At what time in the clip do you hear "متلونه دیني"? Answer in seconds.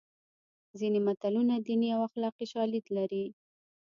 1.07-1.89